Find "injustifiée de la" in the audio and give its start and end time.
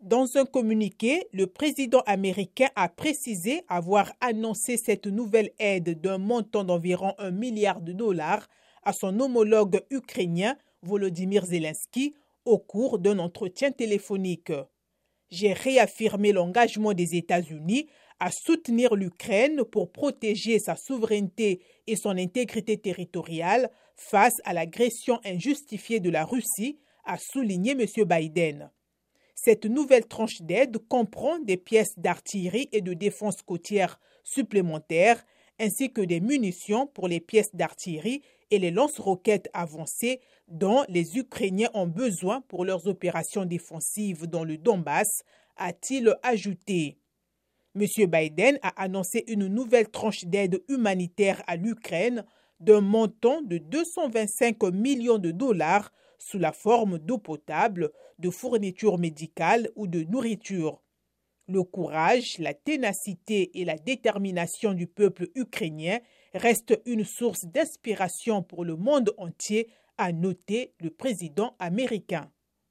25.24-26.24